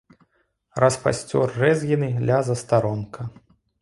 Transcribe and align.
Распасцёр 0.83 1.47
рэзгіны 1.65 2.09
ля 2.31 2.39
застаронка. 2.49 3.21